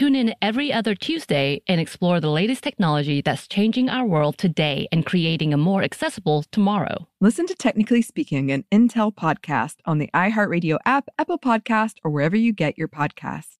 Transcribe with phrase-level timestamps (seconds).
[0.00, 4.88] Tune in every other Tuesday and explore the latest technology that's changing our world today
[4.90, 7.06] and creating a more accessible tomorrow.
[7.20, 12.34] Listen to Technically Speaking, an Intel podcast on the iHeartRadio app, Apple Podcast, or wherever
[12.34, 13.58] you get your podcasts.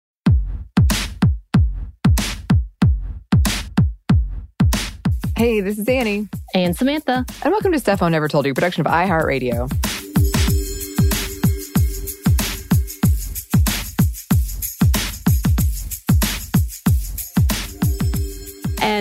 [5.36, 6.26] Hey, this is Annie.
[6.54, 7.26] And Samantha.
[7.42, 9.89] And welcome to Stuff Mom Never Told You, production of iHeartRadio.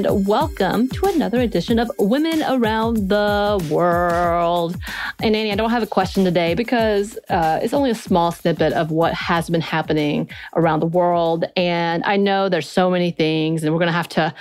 [0.06, 4.78] And welcome to another edition of Women Around the World.
[5.22, 8.72] And Annie, I don't have a question today because uh, it's only a small snippet
[8.72, 11.44] of what has been happening around the world.
[11.58, 14.34] And I know there's so many things, and we're going to have to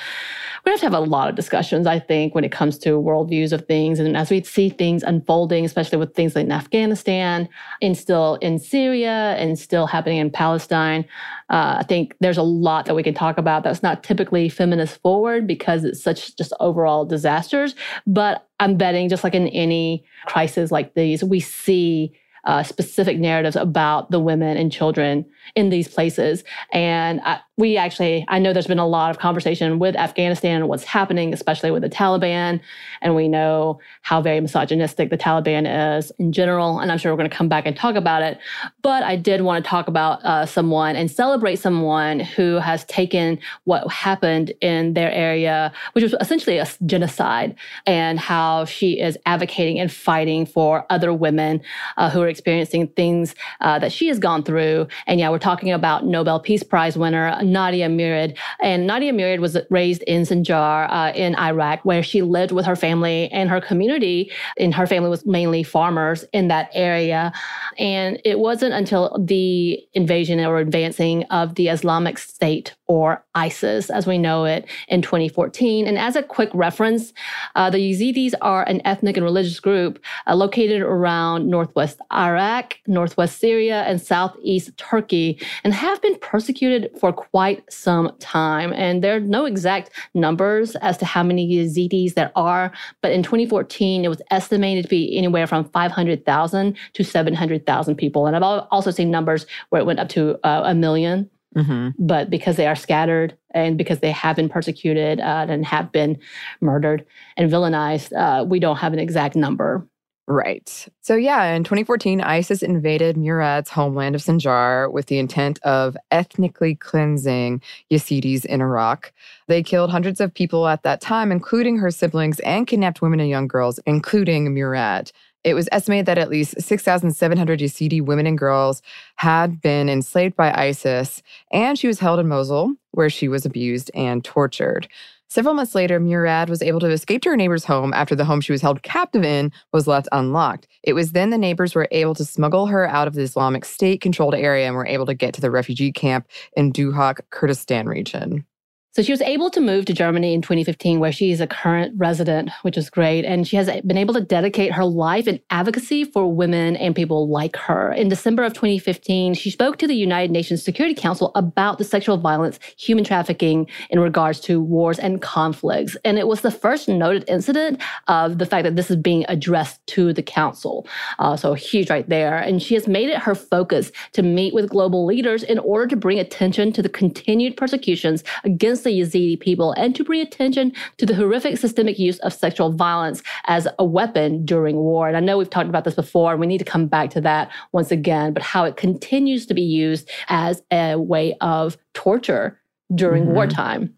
[0.65, 3.53] we have to have a lot of discussions, I think, when it comes to worldviews
[3.53, 3.99] of things.
[3.99, 7.49] And as we see things unfolding, especially with things like in Afghanistan
[7.81, 11.07] and still in Syria and still happening in Palestine,
[11.49, 15.01] uh, I think there's a lot that we can talk about that's not typically feminist
[15.01, 17.75] forward because it's such just overall disasters.
[18.07, 22.13] But I'm betting, just like in any crisis like these, we see
[22.49, 26.45] uh, specific narratives about the women and children in these places.
[26.73, 30.69] And I, we actually, I know there's been a lot of conversation with Afghanistan and
[30.69, 32.61] what's happening, especially with the Taliban.
[33.03, 36.79] And we know how very misogynistic the Taliban is in general.
[36.79, 38.39] And I'm sure we're going to come back and talk about it.
[38.81, 43.39] But I did want to talk about uh, someone and celebrate someone who has taken
[43.65, 49.79] what happened in their area, which was essentially a genocide, and how she is advocating
[49.79, 51.61] and fighting for other women
[51.99, 54.87] uh, who are experiencing things uh, that she has gone through.
[55.07, 58.39] And yeah, we're talking about Nobel Peace Prize winner Nadia Murad.
[58.61, 62.77] And Nadia Murad was raised in Sinjar uh, in Iraq, where she lived with her
[62.77, 64.31] family and her community.
[64.57, 67.33] And her family was mainly farmers in that area.
[67.77, 74.07] And it wasn't until the invasion or advancing of the Islamic State or ISIS as
[74.07, 75.87] we know it in 2014.
[75.87, 77.13] And as a quick reference,
[77.55, 83.39] uh, the Yazidis are an ethnic and religious group uh, located around northwest Iraq, northwest
[83.39, 88.73] Syria, and southeast Turkey, and have been persecuted for quite some time.
[88.73, 93.23] And there are no exact numbers as to how many Yazidis there are, but in
[93.23, 98.27] 2014, it was estimated to be anywhere from 500,000 to 700,000 people.
[98.27, 101.89] And I've also seen numbers where it went up to uh, a 1000000 Mm-hmm.
[101.99, 106.19] But because they are scattered and because they have been persecuted uh, and have been
[106.61, 107.05] murdered
[107.37, 109.87] and villainized, uh, we don't have an exact number.
[110.31, 110.87] Right.
[111.01, 116.75] So, yeah, in 2014, ISIS invaded Murad's homeland of Sinjar with the intent of ethnically
[116.75, 119.11] cleansing Yazidis in Iraq.
[119.47, 123.31] They killed hundreds of people at that time, including her siblings, and kidnapped women and
[123.31, 125.13] young girls, including Murad.
[125.45, 128.83] It was estimated that at least 6,700 Yazidi women and girls
[129.17, 133.91] had been enslaved by ISIS, and she was held in Mosul, where she was abused
[133.95, 134.89] and tortured.
[135.31, 138.41] Several months later, Murad was able to escape to her neighbor's home after the home
[138.41, 140.67] she was held captive in was left unlocked.
[140.83, 144.01] It was then the neighbors were able to smuggle her out of the Islamic State
[144.01, 146.27] controlled area and were able to get to the refugee camp
[146.57, 148.47] in Duhok, Kurdistan region.
[148.93, 151.93] So she was able to move to Germany in 2015, where she is a current
[151.99, 153.25] resident, which is great.
[153.25, 157.29] And she has been able to dedicate her life in advocacy for women and people
[157.29, 157.93] like her.
[157.93, 162.17] In December of 2015, she spoke to the United Nations Security Council about the sexual
[162.17, 165.97] violence, human trafficking in regards to wars and conflicts.
[166.03, 169.87] And it was the first noted incident of the fact that this is being addressed
[169.89, 170.87] to the council.
[171.19, 172.39] Uh, so huge right there.
[172.39, 175.97] And she has made it her focus to meet with global leaders in order to
[175.97, 181.07] bring attention to the continued persecutions against the Yazidi people and to bring attention to
[181.07, 185.07] the horrific systemic use of sexual violence as a weapon during war.
[185.09, 187.21] And I know we've talked about this before, and we need to come back to
[187.21, 192.61] that once again, but how it continues to be used as a way of torture
[192.95, 193.35] during mm-hmm.
[193.35, 193.95] wartime.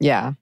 [0.00, 0.34] Yeah.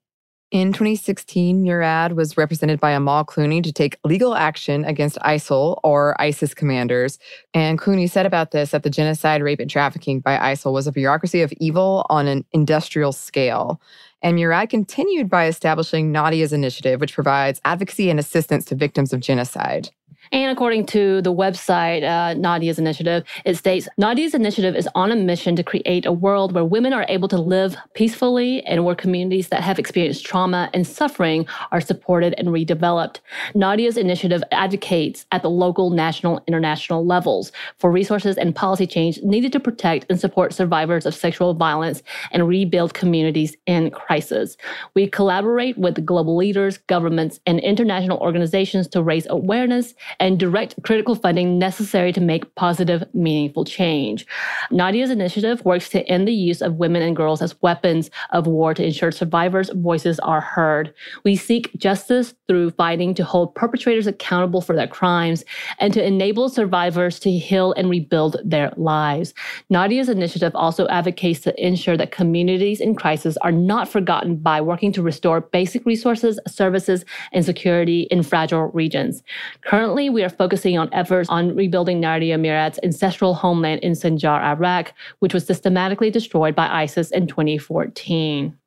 [0.51, 6.15] In 2016, Murad was represented by Amal Clooney to take legal action against ISIL or
[6.21, 7.17] ISIS commanders.
[7.55, 10.91] And Clooney said about this that the genocide, rape, and trafficking by ISIL was a
[10.91, 13.81] bureaucracy of evil on an industrial scale.
[14.21, 19.21] And Murad continued by establishing Nadia's initiative, which provides advocacy and assistance to victims of
[19.21, 19.89] genocide.
[20.35, 25.15] And according to the website, uh, Nadia's Initiative, it states Nadia's Initiative is on a
[25.15, 29.47] mission to create a world where women are able to live peacefully and where communities
[29.47, 33.21] that have experienced trauma and suffering are supported and redeveloped.
[33.53, 39.53] Nadia's Initiative advocates at the local, national, international levels for resources and policy change needed
[39.53, 44.57] to protect and support survivors of sexual violence and rebuild communities in crisis.
[44.95, 51.15] We collaborate with global leaders, governments, and international organizations to raise awareness and direct critical
[51.15, 54.25] funding necessary to make positive, meaningful change.
[54.71, 58.73] Nadia's initiative works to end the use of women and girls as weapons of war
[58.73, 60.93] to ensure survivors' voices are heard.
[61.23, 65.43] We seek justice through fighting to hold perpetrators accountable for their crimes
[65.79, 69.33] and to enable survivors to heal and rebuild their lives.
[69.69, 74.91] Nadia's initiative also advocates to ensure that communities in crisis are not forgotten by working
[74.93, 79.23] to restore basic resources, services, and security in fragile regions.
[79.65, 84.93] Currently, we are focusing on efforts on rebuilding Nadia Murad's ancestral homeland in Sinjar, Iraq,
[85.19, 88.57] which was systematically destroyed by ISIS in 2014.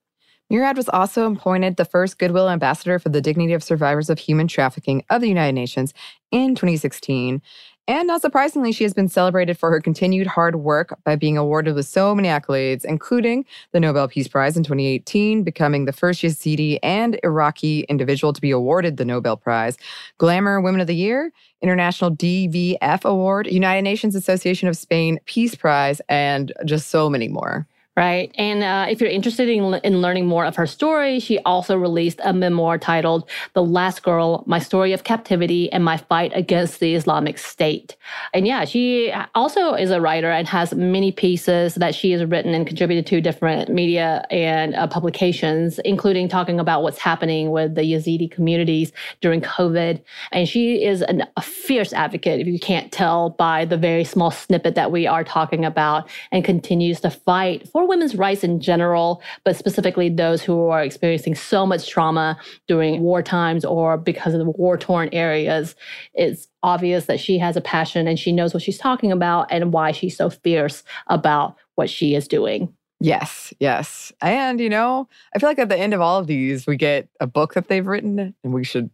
[0.50, 4.48] Murad was also appointed the first Goodwill Ambassador for the Dignity of Survivors of Human
[4.48, 5.92] Trafficking of the United Nations
[6.30, 7.42] in 2016.
[7.88, 11.74] And not surprisingly, she has been celebrated for her continued hard work by being awarded
[11.74, 16.78] with so many accolades, including the Nobel Peace Prize in 2018, becoming the first Yazidi
[16.82, 19.78] and Iraqi individual to be awarded the Nobel Prize,
[20.18, 21.32] Glamour Women of the Year,
[21.62, 27.66] International DVF Award, United Nations Association of Spain Peace Prize, and just so many more
[27.98, 28.32] right?
[28.38, 32.20] And uh, if you're interested in, in learning more of her story, she also released
[32.22, 36.94] a memoir titled The Last Girl My Story of Captivity and My Fight Against the
[36.94, 37.96] Islamic State.
[38.32, 42.54] And yeah, she also is a writer and has many pieces that she has written
[42.54, 47.82] and contributed to different media and uh, publications, including talking about what's happening with the
[47.82, 50.00] Yazidi communities during COVID.
[50.30, 54.30] And she is an, a fierce advocate, if you can't tell by the very small
[54.30, 59.22] snippet that we are talking about, and continues to fight for women's rights in general,
[59.44, 62.38] but specifically those who are experiencing so much trauma
[62.68, 65.74] during war times or because of the war torn areas.
[66.14, 69.72] It's obvious that she has a passion and she knows what she's talking about and
[69.72, 72.72] why she's so fierce about what she is doing.
[73.00, 74.12] Yes, yes.
[74.20, 77.08] And, you know, I feel like at the end of all of these, we get
[77.20, 78.90] a book that they've written and we should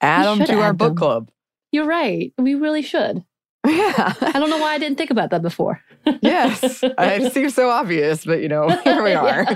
[0.00, 0.96] add we them to our book them.
[0.96, 1.30] club.
[1.70, 2.32] You're right.
[2.36, 3.24] We really should.
[3.68, 4.12] Yeah.
[4.20, 5.80] I don't know why I didn't think about that before.
[6.20, 6.80] yes.
[6.82, 9.46] It seems so obvious, but you know, here we are.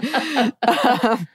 [1.02, 1.26] um,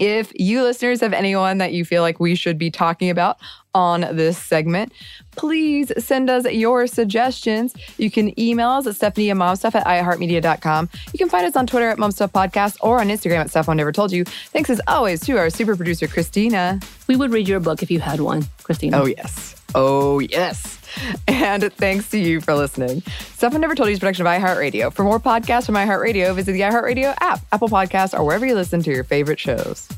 [0.00, 3.36] if you listeners have anyone that you feel like we should be talking about
[3.74, 4.92] on this segment,
[5.36, 7.74] please send us your suggestions.
[7.98, 10.88] You can email us at Stephanie and Momstuff at iHeartMedia.com.
[11.12, 13.76] You can find us on Twitter at Momstuff Podcast or on Instagram at Stuff Mom
[13.76, 14.24] Never Told You.
[14.24, 16.80] Thanks as always to our super producer, Christina.
[17.06, 19.02] We would read your book if you had one, Christina.
[19.02, 19.62] Oh, yes.
[19.74, 20.79] Oh, yes.
[21.28, 23.02] And thanks to you for listening.
[23.34, 24.92] Stuff Mom Never Told You is production of iHeartRadio.
[24.92, 28.82] For more podcasts from iHeartRadio, visit the iHeartRadio app, Apple Podcasts, or wherever you listen
[28.82, 29.88] to your favorite shows.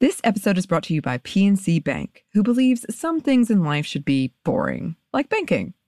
[0.00, 3.86] This episode is brought to you by PNC Bank, who believes some things in life
[3.86, 5.72] should be boring, like banking.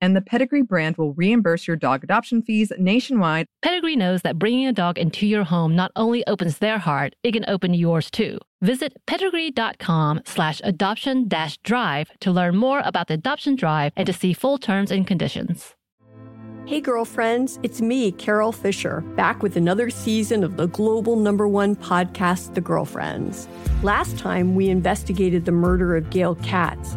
[0.00, 3.46] and the Pedigree brand will reimburse your dog adoption fees nationwide.
[3.62, 7.32] Pedigree knows that bringing a dog into your home not only opens their heart, it
[7.32, 8.38] can open yours too.
[8.62, 14.12] Visit pedigree.com slash adoption dash drive to learn more about the adoption drive and to
[14.12, 15.74] see full terms and conditions.
[16.66, 21.76] Hey, girlfriends, it's me, Carole Fisher, back with another season of the global number one
[21.76, 23.46] podcast, The Girlfriends.
[23.84, 26.96] Last time, we investigated the murder of Gail Katz.